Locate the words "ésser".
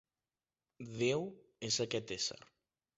2.21-2.45